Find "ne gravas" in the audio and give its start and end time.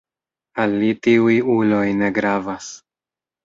2.01-2.75